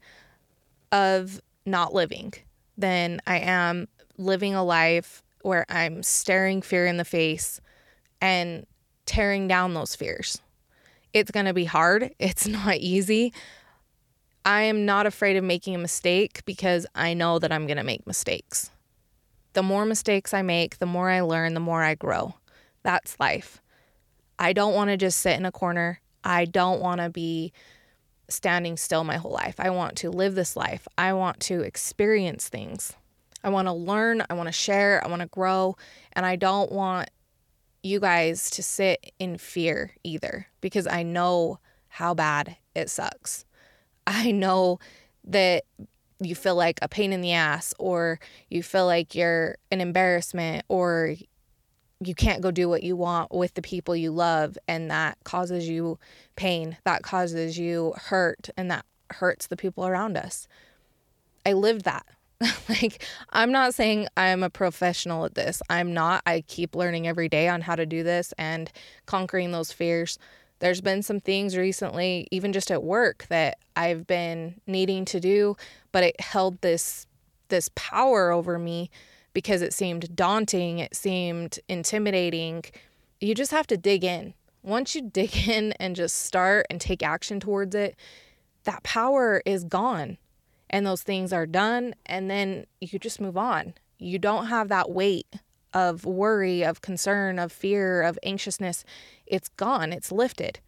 of 0.93 1.41
not 1.65 1.93
living 1.93 2.33
than 2.77 3.19
I 3.27 3.39
am 3.39 3.89
living 4.17 4.55
a 4.55 4.63
life 4.63 5.21
where 5.41 5.65
I'm 5.67 6.01
staring 6.01 6.61
fear 6.61 6.85
in 6.85 6.95
the 6.95 7.03
face 7.03 7.59
and 8.21 8.65
tearing 9.05 9.49
down 9.49 9.73
those 9.73 9.97
fears. 9.97 10.39
It's 11.11 11.29
going 11.29 11.47
to 11.47 11.53
be 11.53 11.65
hard. 11.65 12.15
It's 12.19 12.47
not 12.47 12.77
easy. 12.77 13.33
I 14.45 14.61
am 14.61 14.85
not 14.85 15.07
afraid 15.07 15.35
of 15.35 15.43
making 15.43 15.75
a 15.75 15.77
mistake 15.77 16.45
because 16.45 16.85
I 16.95 17.15
know 17.15 17.37
that 17.37 17.51
I'm 17.51 17.67
going 17.67 17.75
to 17.75 17.83
make 17.83 18.07
mistakes. 18.07 18.71
The 19.57 19.63
more 19.63 19.85
mistakes 19.85 20.35
I 20.35 20.43
make, 20.43 20.77
the 20.77 20.85
more 20.85 21.09
I 21.09 21.21
learn, 21.21 21.55
the 21.55 21.59
more 21.59 21.81
I 21.81 21.95
grow. 21.95 22.35
That's 22.83 23.19
life. 23.19 23.59
I 24.37 24.53
don't 24.53 24.75
want 24.75 24.91
to 24.91 24.97
just 24.97 25.17
sit 25.17 25.35
in 25.35 25.47
a 25.47 25.51
corner. 25.51 25.99
I 26.23 26.45
don't 26.45 26.79
want 26.79 27.01
to 27.01 27.09
be 27.09 27.53
standing 28.29 28.77
still 28.77 29.03
my 29.03 29.17
whole 29.17 29.31
life. 29.31 29.55
I 29.57 29.71
want 29.71 29.95
to 29.95 30.11
live 30.11 30.35
this 30.35 30.55
life. 30.55 30.87
I 30.95 31.13
want 31.13 31.39
to 31.39 31.61
experience 31.61 32.47
things. 32.47 32.93
I 33.43 33.49
want 33.49 33.67
to 33.67 33.73
learn. 33.73 34.21
I 34.29 34.35
want 34.35 34.45
to 34.45 34.53
share. 34.53 35.03
I 35.03 35.07
want 35.07 35.23
to 35.23 35.27
grow. 35.27 35.75
And 36.13 36.23
I 36.23 36.35
don't 36.35 36.71
want 36.71 37.09
you 37.81 37.99
guys 37.99 38.51
to 38.51 38.61
sit 38.61 39.11
in 39.17 39.39
fear 39.39 39.95
either 40.03 40.45
because 40.61 40.85
I 40.85 41.01
know 41.01 41.57
how 41.87 42.13
bad 42.13 42.57
it 42.75 42.91
sucks. 42.91 43.43
I 44.05 44.29
know 44.29 44.77
that 45.23 45.63
you 46.19 46.35
feel 46.35 46.55
like 46.55 46.79
a 46.81 46.87
pain 46.87 47.13
in 47.13 47.21
the 47.21 47.33
ass 47.33 47.73
or 47.77 48.19
you 48.49 48.63
feel 48.63 48.85
like 48.85 49.15
you're 49.15 49.57
an 49.71 49.81
embarrassment 49.81 50.65
or 50.67 51.15
you 51.99 52.13
can't 52.13 52.41
go 52.41 52.51
do 52.51 52.69
what 52.69 52.83
you 52.83 52.95
want 52.95 53.33
with 53.33 53.53
the 53.55 53.61
people 53.61 53.95
you 53.95 54.11
love 54.11 54.57
and 54.67 54.89
that 54.91 55.17
causes 55.23 55.67
you 55.67 55.97
pain 56.35 56.77
that 56.85 57.01
causes 57.01 57.57
you 57.57 57.93
hurt 57.97 58.49
and 58.55 58.69
that 58.69 58.85
hurts 59.11 59.47
the 59.47 59.57
people 59.57 59.85
around 59.85 60.17
us. 60.17 60.47
I 61.45 61.53
lived 61.53 61.85
that. 61.85 62.05
Like 62.69 63.03
i'm 63.29 63.51
not 63.51 63.73
saying 63.73 64.07
i'm 64.17 64.43
a 64.43 64.49
professional 64.49 65.25
at 65.25 65.35
this. 65.35 65.61
I'm 65.69 65.93
not. 65.93 66.21
I 66.25 66.41
keep 66.41 66.75
learning 66.75 67.07
every 67.07 67.29
day 67.29 67.47
on 67.47 67.61
how 67.61 67.75
to 67.75 67.85
do 67.85 68.03
this 68.03 68.33
and 68.37 68.71
conquering 69.05 69.51
those 69.51 69.71
fears 69.71 70.19
there's 70.59 70.81
been 70.81 71.03
some 71.03 71.19
things 71.19 71.55
recently 71.55 72.27
even 72.31 72.53
just 72.53 72.71
at 72.71 72.83
work 72.83 73.25
that 73.29 73.57
i've 73.75 74.07
been 74.07 74.59
needing 74.67 75.05
to 75.05 75.19
do 75.19 75.55
but 75.91 76.03
it 76.03 76.19
held 76.19 76.59
this 76.61 77.07
this 77.49 77.69
power 77.75 78.31
over 78.31 78.57
me 78.59 78.89
because 79.37 79.61
it 79.61 79.71
seemed 79.71 80.15
daunting, 80.15 80.79
it 80.79 80.95
seemed 80.95 81.59
intimidating. 81.67 82.63
You 83.19 83.35
just 83.35 83.51
have 83.51 83.67
to 83.67 83.77
dig 83.77 84.03
in. 84.03 84.33
Once 84.63 84.95
you 84.95 85.01
dig 85.13 85.47
in 85.47 85.73
and 85.73 85.95
just 85.95 86.23
start 86.23 86.65
and 86.71 86.81
take 86.81 87.03
action 87.03 87.39
towards 87.39 87.75
it, 87.75 87.95
that 88.63 88.81
power 88.81 89.43
is 89.45 89.63
gone 89.63 90.17
and 90.69 90.87
those 90.87 91.03
things 91.03 91.31
are 91.31 91.45
done. 91.45 91.93
And 92.07 92.31
then 92.31 92.65
you 92.81 92.97
just 92.97 93.21
move 93.21 93.37
on. 93.37 93.75
You 93.99 94.17
don't 94.17 94.47
have 94.47 94.69
that 94.69 94.89
weight 94.89 95.27
of 95.71 96.03
worry, 96.05 96.63
of 96.63 96.81
concern, 96.81 97.37
of 97.37 97.51
fear, 97.51 98.01
of 98.01 98.17
anxiousness. 98.23 98.83
It's 99.27 99.49
gone, 99.49 99.93
it's 99.93 100.11
lifted. 100.11 100.59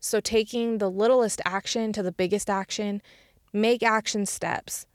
So, 0.00 0.20
taking 0.20 0.78
the 0.78 0.90
littlest 0.90 1.40
action 1.44 1.92
to 1.94 2.02
the 2.02 2.12
biggest 2.12 2.48
action, 2.48 3.02
make 3.52 3.82
action 3.82 4.26
steps. 4.26 4.86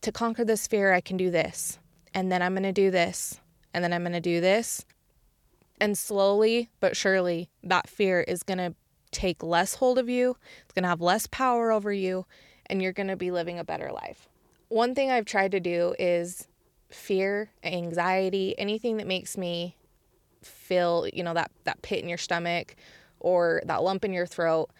To 0.00 0.12
conquer 0.12 0.44
this 0.44 0.66
fear, 0.66 0.94
I 0.94 1.02
can 1.02 1.18
do 1.18 1.30
this 1.30 1.78
and 2.14 2.30
then 2.30 2.42
I'm 2.42 2.54
going 2.54 2.62
to 2.64 2.72
do 2.72 2.90
this, 2.90 3.40
and 3.72 3.82
then 3.82 3.92
I'm 3.92 4.02
going 4.02 4.12
to 4.12 4.20
do 4.20 4.40
this. 4.40 4.84
And 5.80 5.96
slowly 5.96 6.68
but 6.80 6.96
surely, 6.96 7.50
that 7.62 7.88
fear 7.88 8.20
is 8.20 8.42
going 8.42 8.58
to 8.58 8.74
take 9.10 9.42
less 9.42 9.74
hold 9.74 9.98
of 9.98 10.08
you, 10.08 10.36
it's 10.62 10.72
going 10.72 10.82
to 10.82 10.88
have 10.88 11.00
less 11.00 11.26
power 11.26 11.72
over 11.72 11.92
you, 11.92 12.26
and 12.66 12.82
you're 12.82 12.92
going 12.92 13.08
to 13.08 13.16
be 13.16 13.30
living 13.30 13.58
a 13.58 13.64
better 13.64 13.90
life. 13.90 14.28
One 14.68 14.94
thing 14.94 15.10
I've 15.10 15.24
tried 15.24 15.52
to 15.52 15.60
do 15.60 15.94
is 15.98 16.46
fear, 16.90 17.50
anxiety, 17.64 18.56
anything 18.58 18.98
that 18.98 19.06
makes 19.06 19.36
me 19.36 19.76
feel, 20.42 21.06
you 21.12 21.22
know, 21.22 21.34
that 21.34 21.50
that 21.64 21.82
pit 21.82 22.02
in 22.02 22.08
your 22.08 22.18
stomach 22.18 22.76
or 23.20 23.62
that 23.66 23.82
lump 23.82 24.04
in 24.04 24.12
your 24.12 24.26
throat. 24.26 24.70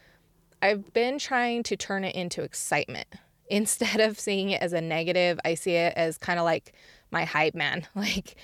I've 0.62 0.93
been 0.93 1.19
trying 1.19 1.62
to 1.64 1.76
turn 1.76 2.05
it 2.05 2.14
into 2.14 2.43
excitement. 2.43 3.09
Instead 3.50 4.00
of 4.00 4.19
seeing 4.19 4.50
it 4.50 4.62
as 4.62 4.73
a 4.73 4.81
negative, 4.81 5.40
I 5.45 5.55
see 5.55 5.73
it 5.73 5.95
as 5.97 6.19
kind 6.19 6.38
of 6.38 6.45
like 6.45 6.73
my 7.11 7.25
hype 7.25 7.55
man. 7.55 7.87
Like, 7.95 8.37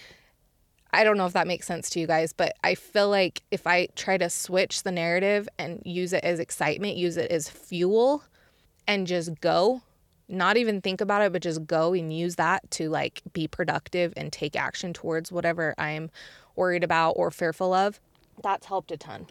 I 0.93 1.05
don't 1.05 1.19
know 1.19 1.27
if 1.27 1.35
that 1.35 1.47
makes 1.47 1.67
sense 1.67 1.91
to 1.91 2.01
you 2.01 2.07
guys, 2.07 2.33
but 2.33 2.55
I 2.65 2.75
feel 2.75 3.11
like 3.11 3.43
if 3.51 3.67
I 3.67 3.89
try 3.97 4.17
to 4.17 4.31
switch 4.31 4.83
the 4.83 4.93
narrative 4.93 5.49
and 5.59 5.83
use 5.85 6.13
it 6.13 6.25
as 6.25 6.39
excitement, 6.39 6.97
use 6.97 7.17
it 7.17 7.31
as 7.31 7.51
fuel, 7.51 8.25
and 8.87 9.07
just 9.07 9.41
go, 9.41 9.83
not 10.29 10.57
even 10.57 10.81
think 10.81 11.01
about 11.01 11.23
it, 11.23 11.33
but 11.33 11.43
just 11.43 11.67
go 11.67 11.93
and 11.93 12.17
use 12.17 12.37
that 12.37 12.71
to 12.73 12.89
like 12.89 13.23
be 13.33 13.47
productive 13.47 14.13
and 14.17 14.33
take 14.33 14.57
action 14.57 14.93
towards 14.93 15.31
whatever 15.31 15.75
I'm 15.79 16.11
worried 16.57 16.85
about 16.85 17.13
or 17.13 17.31
fearful 17.31 17.73
of, 17.73 18.01
that's 18.43 18.67
helped 18.67 18.91
a 18.91 18.97
ton. 18.97 19.27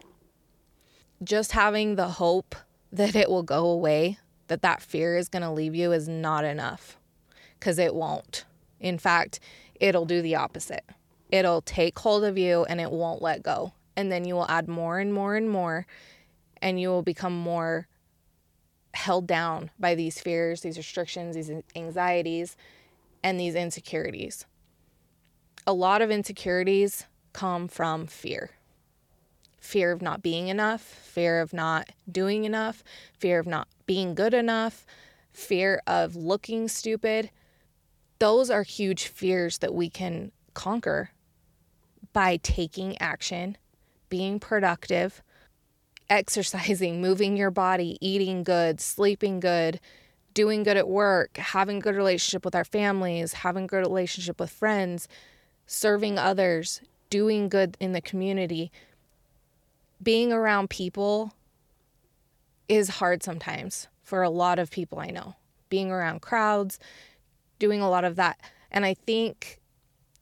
Just 1.23 1.53
having 1.53 1.95
the 1.95 2.09
hope 2.09 2.55
that 2.91 3.15
it 3.15 3.29
will 3.29 3.43
go 3.43 3.67
away, 3.67 4.17
that 4.47 4.61
that 4.61 4.81
fear 4.81 5.17
is 5.17 5.29
going 5.29 5.43
to 5.43 5.51
leave 5.51 5.75
you 5.75 5.91
is 5.91 6.07
not 6.07 6.43
enough 6.43 6.97
because 7.59 7.79
it 7.79 7.95
won't. 7.95 8.45
In 8.79 8.97
fact, 8.97 9.39
it'll 9.79 10.05
do 10.05 10.21
the 10.21 10.35
opposite. 10.35 10.83
It'll 11.29 11.61
take 11.61 11.97
hold 11.99 12.23
of 12.23 12.37
you 12.37 12.65
and 12.65 12.79
it 12.79 12.91
won't 12.91 13.21
let 13.21 13.43
go. 13.43 13.73
And 13.95 14.11
then 14.11 14.25
you 14.25 14.35
will 14.35 14.49
add 14.49 14.67
more 14.67 14.99
and 14.99 15.13
more 15.13 15.35
and 15.35 15.49
more, 15.49 15.87
and 16.61 16.79
you 16.79 16.89
will 16.89 17.01
become 17.01 17.35
more 17.35 17.87
held 18.93 19.25
down 19.25 19.71
by 19.79 19.95
these 19.95 20.19
fears, 20.19 20.61
these 20.61 20.77
restrictions, 20.77 21.35
these 21.35 21.51
anxieties, 21.75 22.57
and 23.23 23.39
these 23.39 23.55
insecurities. 23.55 24.45
A 25.65 25.73
lot 25.73 26.01
of 26.01 26.11
insecurities 26.11 27.05
come 27.35 27.67
from 27.67 28.07
fear. 28.07 28.51
Fear 29.59 29.91
of 29.91 30.01
not 30.01 30.23
being 30.23 30.47
enough, 30.47 30.81
fear 30.81 31.41
of 31.41 31.51
not 31.51 31.89
doing 32.09 32.45
enough, 32.45 32.81
fear 33.19 33.39
of 33.39 33.45
not 33.45 33.67
being 33.85 34.15
good 34.15 34.33
enough, 34.33 34.85
fear 35.33 35.81
of 35.85 36.15
looking 36.15 36.69
stupid. 36.69 37.29
Those 38.19 38.49
are 38.49 38.63
huge 38.63 39.07
fears 39.07 39.57
that 39.57 39.73
we 39.73 39.89
can 39.89 40.31
conquer 40.53 41.09
by 42.13 42.37
taking 42.37 42.97
action, 43.01 43.57
being 44.07 44.39
productive, 44.39 45.21
exercising, 46.09 47.01
moving 47.07 47.35
your 47.35 47.51
body, 47.51 47.97
eating 47.99 48.43
good, 48.43 48.79
sleeping 48.79 49.41
good, 49.41 49.81
doing 50.33 50.63
good 50.63 50.77
at 50.77 50.87
work, 50.87 51.35
having 51.35 51.79
good 51.79 51.95
relationship 51.95 52.45
with 52.45 52.55
our 52.55 52.63
families, 52.63 53.33
having 53.33 53.67
good 53.67 53.79
relationship 53.85 54.39
with 54.39 54.49
friends, 54.49 55.09
serving 55.67 56.17
others, 56.17 56.79
doing 57.15 57.47
good 57.47 57.77
in 57.79 57.93
the 57.93 58.01
community. 58.01 58.69
Being 60.03 60.33
around 60.33 60.69
people 60.69 61.31
is 62.67 62.89
hard 62.89 63.23
sometimes 63.23 63.87
for 64.03 64.21
a 64.21 64.29
lot 64.29 64.59
of 64.59 64.69
people 64.69 64.99
I 64.99 65.11
know. 65.11 65.33
Being 65.69 65.91
around 65.91 66.21
crowds, 66.21 66.77
doing 67.57 67.79
a 67.79 67.89
lot 67.89 68.03
of 68.03 68.17
that. 68.17 68.37
And 68.69 68.83
I 68.83 68.95
think 68.95 69.61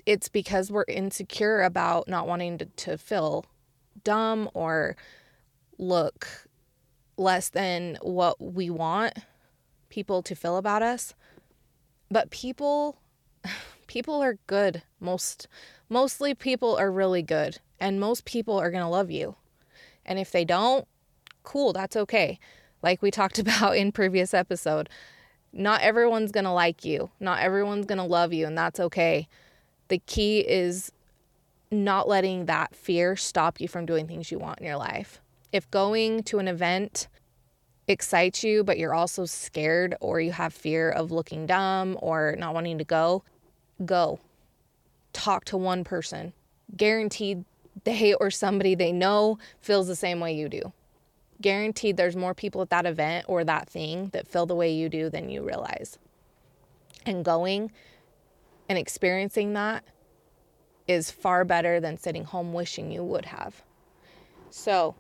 it's 0.06 0.30
because 0.30 0.70
we're 0.70 0.86
insecure 0.88 1.64
about 1.64 2.08
not 2.08 2.28
wanting 2.28 2.60
to, 2.60 2.66
to 2.66 3.00
feel 3.00 3.48
dumb 4.04 4.48
or 4.54 4.96
look 5.80 6.48
less 7.18 7.50
than 7.50 7.98
what 8.04 8.40
we 8.40 8.70
want 8.70 9.18
people 9.90 10.22
to 10.22 10.36
feel 10.36 10.58
about 10.58 10.84
us. 10.84 11.16
But 12.12 12.30
people 12.30 13.00
people 13.88 14.22
are 14.22 14.38
good. 14.46 14.84
Most 15.00 15.48
mostly 15.94 16.34
people 16.34 16.76
are 16.76 16.92
really 16.92 17.22
good 17.22 17.60
and 17.80 18.00
most 18.00 18.26
people 18.26 18.58
are 18.58 18.72
going 18.72 18.84
to 18.84 18.90
love 18.90 19.12
you. 19.12 19.36
And 20.06 20.18
if 20.20 20.32
they 20.32 20.44
don't, 20.44 20.88
cool, 21.44 21.72
that's 21.72 21.96
okay. 21.96 22.40
Like 22.82 23.02
we 23.02 23.12
talked 23.12 23.40
about 23.46 23.78
in 23.78 23.92
previous 23.92 24.34
episode, 24.34 24.90
not 25.54 25.82
everyone's 25.82 26.32
going 26.32 26.46
to 26.46 26.52
like 26.52 26.84
you. 26.84 27.12
Not 27.20 27.40
everyone's 27.40 27.86
going 27.86 28.00
to 28.00 28.04
love 28.04 28.34
you, 28.34 28.48
and 28.48 28.58
that's 28.58 28.80
okay. 28.80 29.28
The 29.88 30.00
key 30.00 30.40
is 30.40 30.92
not 31.70 32.08
letting 32.08 32.46
that 32.46 32.76
fear 32.76 33.16
stop 33.16 33.62
you 33.62 33.68
from 33.68 33.86
doing 33.86 34.08
things 34.08 34.32
you 34.32 34.40
want 34.40 34.60
in 34.60 34.66
your 34.66 34.78
life. 34.78 35.22
If 35.52 35.70
going 35.70 36.24
to 36.24 36.40
an 36.40 36.48
event 36.48 37.08
excites 37.88 38.44
you, 38.44 38.64
but 38.64 38.80
you're 38.80 38.96
also 38.96 39.26
scared 39.26 39.96
or 40.02 40.20
you 40.20 40.32
have 40.32 40.54
fear 40.54 40.90
of 40.90 41.12
looking 41.12 41.46
dumb 41.46 41.98
or 42.02 42.36
not 42.40 42.56
wanting 42.56 42.80
to 42.80 42.84
go, 42.84 43.24
go. 43.86 44.20
Talk 45.14 45.46
to 45.46 45.58
one 45.58 45.84
person. 45.84 46.34
Guaranteed 46.76 47.46
they 47.84 48.14
or 48.16 48.30
somebody 48.32 48.76
they 48.76 48.92
know 48.92 49.38
feels 49.62 49.88
the 49.88 49.96
same 49.96 50.20
way 50.20 50.34
you 50.36 50.50
do. 50.50 50.74
guaranteed 51.42 51.98
there's 51.98 52.16
more 52.16 52.34
people 52.34 52.62
at 52.62 52.70
that 52.70 52.86
event 52.86 53.26
or 53.28 53.44
that 53.44 53.70
thing 53.70 54.10
that 54.14 54.28
feel 54.28 54.46
the 54.46 54.56
way 54.56 54.72
you 54.74 54.90
do 54.90 55.10
than 55.10 55.30
you 55.30 55.44
realize. 55.44 55.98
And 57.06 57.26
going 57.26 57.72
and 58.70 58.78
experiencing 58.78 59.54
that 59.54 59.84
is 60.88 61.12
far 61.12 61.46
better 61.46 61.80
than 61.80 61.98
sitting 61.98 62.24
home 62.24 62.54
wishing 62.54 62.92
you 62.92 63.04
would 63.04 63.26
have. 63.26 63.62
So, 64.50 64.96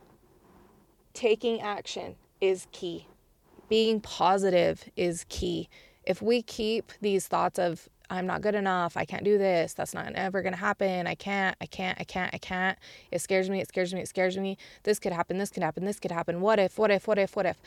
taking 1.13 1.61
action 1.61 2.15
is 2.41 2.67
key. 2.71 3.07
Being 3.69 4.01
positive 4.01 4.83
is 4.95 5.25
key. 5.29 5.69
If 6.03 6.21
we 6.21 6.41
keep 6.41 6.91
these 7.01 7.27
thoughts 7.27 7.57
of, 7.57 7.87
I'm 8.13 8.27
not 8.27 8.41
good 8.41 8.53
enough, 8.53 8.95
I 8.95 9.05
can't 9.05 9.23
do 9.23 9.39
this, 9.39 9.73
that's 9.73 9.95
not 9.95 10.13
ever 10.13 10.43
gonna 10.43 10.55
happen, 10.55 11.07
I 11.07 11.15
can't, 11.15 11.57
I 11.59 11.65
can't, 11.65 11.99
I 11.99 12.03
can't, 12.03 12.31
I 12.31 12.37
can't, 12.37 12.77
it 13.11 13.21
scares 13.21 13.49
me, 13.49 13.59
it 13.59 13.67
scares 13.67 13.91
me, 13.91 14.01
it 14.01 14.07
scares 14.07 14.37
me, 14.37 14.55
this 14.83 14.99
could 14.99 15.13
happen, 15.13 15.39
this 15.39 15.49
could 15.49 15.63
happen, 15.63 15.83
this 15.83 15.99
could 15.99 16.11
happen, 16.11 16.39
what 16.39 16.59
if, 16.59 16.77
what 16.77 16.91
if, 16.91 17.07
what 17.07 17.17
if, 17.17 17.35
what 17.35 17.47
if? 17.47 17.57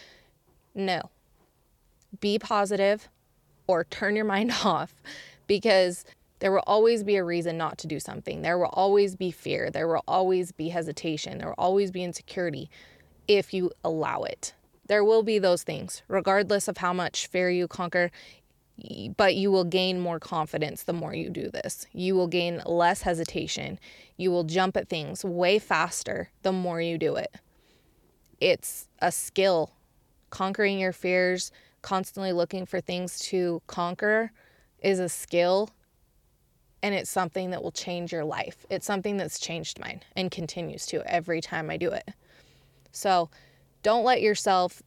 No. 0.73 1.11
Be 2.21 2.39
positive 2.39 3.09
or 3.67 3.83
turn 3.83 4.15
your 4.15 4.25
mind 4.37 4.53
off 4.65 4.95
because 5.49 6.05
there 6.39 6.53
will 6.53 6.65
always 6.67 7.03
be 7.03 7.17
a 7.17 7.25
reason 7.25 7.57
not 7.57 7.79
to 7.79 7.89
do 7.89 7.99
something. 7.99 8.43
There 8.43 8.59
will 8.59 8.67
always 8.67 9.17
be 9.17 9.31
fear. 9.31 9.71
There 9.71 9.89
will 9.89 10.05
always 10.07 10.53
be 10.53 10.69
hesitation. 10.69 11.39
There 11.39 11.49
will 11.49 11.55
always 11.59 11.91
be 11.91 12.05
insecurity 12.05 12.71
if 13.27 13.55
you 13.55 13.73
allow 13.83 14.23
it. 14.23 14.53
There 14.87 15.03
will 15.03 15.23
be 15.23 15.39
those 15.39 15.63
things, 15.63 16.03
regardless 16.09 16.69
of 16.69 16.77
how 16.77 16.93
much 16.93 17.27
fear 17.27 17.51
you 17.51 17.67
conquer, 17.67 18.11
but 19.17 19.35
you 19.35 19.51
will 19.51 19.65
gain 19.65 20.01
more 20.01 20.21
confidence 20.21 20.83
the 20.83 20.93
more 20.93 21.15
you 21.15 21.31
do 21.31 21.51
this. 21.51 21.87
You 21.93 22.15
will 22.15 22.29
gain 22.29 22.63
less 22.67 23.03
hesitation. 23.03 23.79
You 24.17 24.31
will 24.31 24.45
jump 24.45 24.77
at 24.77 24.89
things 24.89 25.25
way 25.25 25.59
faster 25.59 26.31
the 26.43 26.53
more 26.53 26.81
you 26.81 26.99
do 26.99 27.17
it. 27.17 27.35
It's 28.41 28.89
a 29.01 29.11
skill. 29.11 29.73
Conquering 30.29 30.79
your 30.79 30.93
fears, 30.93 31.53
constantly 31.81 32.33
looking 32.33 32.67
for 32.67 32.81
things 32.81 33.19
to 33.21 33.63
conquer 33.67 34.33
is 34.81 34.99
a 34.99 35.09
skill 35.09 35.71
and 36.83 36.95
it's 36.95 37.11
something 37.11 37.51
that 37.51 37.63
will 37.63 37.73
change 37.73 38.13
your 38.13 38.25
life. 38.25 38.67
It's 38.69 38.87
something 38.87 39.17
that's 39.17 39.39
changed 39.39 39.81
mine 39.81 40.03
and 40.15 40.31
continues 40.31 40.87
to 40.87 41.03
every 41.11 41.41
time 41.41 41.71
I 41.71 41.77
do 41.79 41.91
it. 41.91 42.11
So 42.93 43.31
don't 43.83 44.05
let 44.05 44.21
yourself 44.21 44.83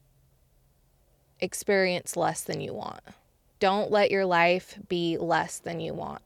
experience 1.40 2.16
less 2.16 2.42
than 2.42 2.60
you 2.60 2.74
want. 2.74 3.00
Don't 3.60 3.90
let 3.90 4.10
your 4.10 4.24
life 4.24 4.78
be 4.88 5.18
less 5.18 5.58
than 5.58 5.80
you 5.80 5.92
want. 5.92 6.22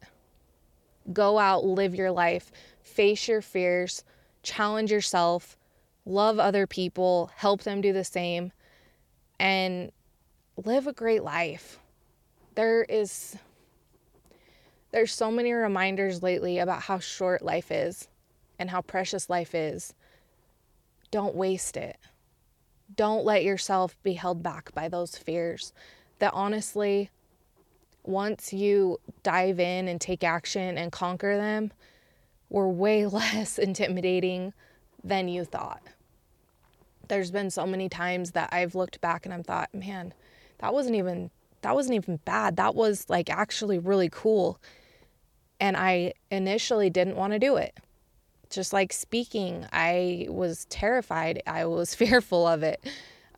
Go 1.12 1.38
out, 1.38 1.64
live 1.64 1.95
your 1.95 2.12
life, 2.12 2.50
face 2.81 3.29
your 3.29 3.43
fears, 3.43 4.05
challenge 4.43 4.91
yourself, 4.93 5.57
love 6.07 6.38
other 6.38 6.67
people, 6.67 7.31
help 7.37 7.62
them 7.62 7.81
do 7.81 7.93
the 7.93 8.05
same, 8.05 8.53
and 9.38 9.91
live 10.64 10.87
a 10.87 10.93
great 10.93 11.25
life. 11.25 11.81
There 12.55 12.85
is 12.85 13.37
there's 14.93 15.12
so 15.12 15.29
many 15.29 15.53
reminders 15.53 16.23
lately 16.23 16.61
about 16.61 16.83
how 16.83 17.00
short 17.00 17.43
life 17.43 17.73
is 17.73 18.07
and 18.61 18.71
how 18.71 18.81
precious 18.81 19.29
life 19.29 19.53
is. 19.53 19.93
Don't 21.11 21.35
waste 21.35 21.76
it. 21.76 21.97
Don't 22.95 23.25
let 23.25 23.43
yourself 23.43 23.97
be 24.05 24.12
held 24.12 24.41
back 24.41 24.73
by 24.73 24.88
those 24.88 25.17
fears 25.19 25.73
that 26.21 26.33
honestly, 26.33 27.11
once 28.04 28.52
you 28.52 28.99
dive 29.23 29.58
in 29.58 29.88
and 29.88 30.00
take 30.00 30.23
action 30.23 30.78
and 30.78 30.92
conquer 30.92 31.37
them, 31.37 31.73
were 32.49 32.68
way 32.68 33.06
less 33.06 33.58
intimidating 33.58 34.52
than 35.02 35.28
you 35.28 35.45
thought. 35.45 35.82
There's 37.08 37.30
been 37.30 37.50
so 37.50 37.67
many 37.67 37.88
times 37.88 38.30
that 38.30 38.49
I've 38.52 38.75
looked 38.75 39.00
back 39.00 39.26
and 39.26 39.34
I've 39.34 39.45
thought, 39.45 39.75
man, 39.75 40.14
that 40.58 40.73
wasn't 40.73 40.97
even 40.97 41.30
that 41.60 41.75
wasn't 41.75 41.95
even 41.95 42.19
bad. 42.26 42.56
That 42.56 42.75
was 42.75 43.08
like 43.08 43.30
actually 43.30 43.78
really 43.78 44.10
cool. 44.10 44.60
And 45.60 45.76
I 45.76 46.12
initially 46.30 46.90
didn't 46.90 47.17
want 47.17 47.32
to 47.32 47.38
do 47.38 47.56
it. 47.56 47.78
Just 48.50 48.75
like 48.75 48.93
speaking, 48.93 49.67
I 49.73 50.26
was 50.28 50.67
terrified. 50.67 51.43
I 51.47 51.64
was 51.64 51.95
fearful 51.95 52.47
of 52.47 52.62
it. 52.62 52.84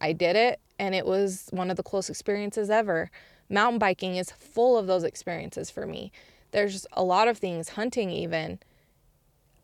I 0.01 0.13
did 0.13 0.37
it, 0.37 0.61
and 0.79 0.95
it 0.95 1.07
was 1.07 1.47
one 1.53 1.71
of 1.71 1.77
the 1.77 1.83
coolest 1.83 2.11
experiences 2.11 2.69
ever. 2.69 3.11
Mountain 3.49 3.79
biking 3.79 4.17
is 4.17 4.31
full 4.31 4.77
of 4.77 4.87
those 4.87 5.05
experiences 5.05 5.71
for 5.71 5.87
me. 5.87 6.13
There's 6.51 6.87
a 6.93 7.03
lot 7.03 7.29
of 7.29 7.39
things, 7.39 7.71
hunting 7.71 8.11
even, 8.11 8.59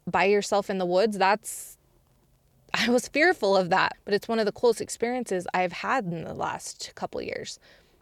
by 0.07 0.25
yourself 0.25 0.71
in 0.71 0.79
the 0.79 0.87
woods. 0.87 1.19
That's, 1.19 1.77
I 2.75 2.89
was 2.91 3.09
fearful 3.09 3.57
of 3.57 3.71
that, 3.71 3.97
but 4.05 4.15
it's 4.15 4.29
one 4.29 4.39
of 4.39 4.47
the 4.47 4.53
coolest 4.53 4.81
experiences 4.81 5.47
I've 5.55 5.73
had 5.73 6.05
in 6.05 6.25
the 6.25 6.35
last 6.35 6.93
couple 6.95 7.23
years. 7.23 7.59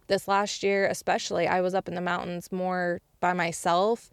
This 0.06 0.26
last 0.26 0.62
year, 0.62 0.86
especially, 0.86 1.46
I 1.46 1.60
was 1.60 1.74
up 1.74 1.88
in 1.88 1.94
the 1.94 2.00
mountains 2.00 2.50
more 2.50 3.00
by 3.20 3.32
myself 3.32 4.10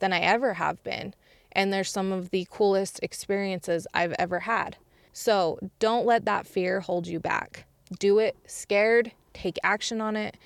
than 0.00 0.12
I 0.12 0.18
ever 0.18 0.54
have 0.54 0.82
been. 0.82 1.14
And 1.52 1.72
there's 1.72 1.90
some 1.90 2.12
of 2.12 2.30
the 2.30 2.46
coolest 2.50 3.00
experiences 3.02 3.86
I've 3.94 4.14
ever 4.18 4.40
had. 4.40 4.76
So 5.12 5.58
don't 5.78 6.04
let 6.04 6.24
that 6.26 6.46
fear 6.46 6.80
hold 6.80 7.06
you 7.06 7.20
back. 7.20 7.64
Do 7.98 8.18
it 8.18 8.36
scared, 8.46 9.12
take 9.32 9.58
action 9.62 10.00
on 10.00 10.16
it, 10.16 10.36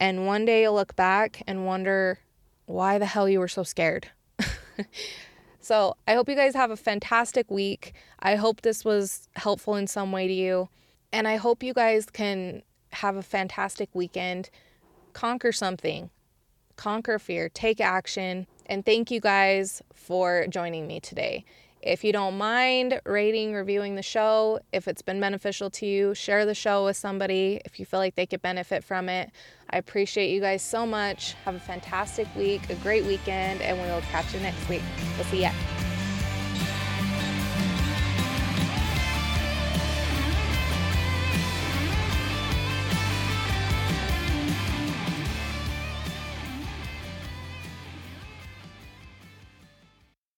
and 0.00 0.26
one 0.26 0.44
day 0.44 0.62
you'll 0.62 0.74
look 0.74 0.96
back 0.96 1.42
and 1.46 1.66
wonder 1.66 2.18
why 2.66 2.98
the 2.98 3.06
hell 3.06 3.28
you 3.28 3.40
were 3.40 3.48
so 3.48 3.62
scared. 3.62 4.08
so 5.60 5.96
I 6.06 6.14
hope 6.14 6.28
you 6.28 6.36
guys 6.36 6.54
have 6.54 6.70
a 6.70 6.76
fantastic 6.76 7.50
week. 7.50 7.94
I 8.20 8.36
hope 8.36 8.60
this 8.60 8.84
was 8.84 9.28
helpful 9.36 9.74
in 9.74 9.86
some 9.86 10.12
way 10.12 10.26
to 10.28 10.32
you. 10.32 10.68
And 11.12 11.26
I 11.26 11.36
hope 11.36 11.62
you 11.62 11.72
guys 11.72 12.06
can 12.06 12.62
have 12.92 13.16
a 13.16 13.22
fantastic 13.22 13.88
weekend. 13.94 14.50
Conquer 15.14 15.52
something, 15.52 16.10
conquer 16.76 17.18
fear, 17.18 17.48
take 17.48 17.80
action 17.80 18.46
and 18.66 18.84
thank 18.84 19.10
you 19.10 19.20
guys 19.20 19.82
for 19.92 20.46
joining 20.48 20.86
me 20.86 21.00
today. 21.00 21.44
If 21.88 22.04
you 22.04 22.12
don't 22.12 22.36
mind 22.36 23.00
rating, 23.06 23.54
reviewing 23.54 23.94
the 23.94 24.02
show, 24.02 24.60
if 24.74 24.88
it's 24.88 25.00
been 25.00 25.20
beneficial 25.20 25.70
to 25.70 25.86
you, 25.86 26.14
share 26.14 26.44
the 26.44 26.54
show 26.54 26.84
with 26.84 26.98
somebody 26.98 27.62
if 27.64 27.80
you 27.80 27.86
feel 27.86 27.98
like 27.98 28.14
they 28.14 28.26
could 28.26 28.42
benefit 28.42 28.84
from 28.84 29.08
it. 29.08 29.30
I 29.70 29.78
appreciate 29.78 30.30
you 30.30 30.38
guys 30.38 30.60
so 30.60 30.84
much. 30.84 31.32
Have 31.46 31.54
a 31.54 31.60
fantastic 31.60 32.28
week, 32.36 32.68
a 32.68 32.74
great 32.74 33.06
weekend, 33.06 33.62
and 33.62 33.80
we 33.80 33.86
will 33.86 34.02
catch 34.02 34.34
you 34.34 34.40
next 34.40 34.68
week. 34.68 34.82
We'll 35.16 35.24
see 35.28 35.40
ya. 35.40 35.50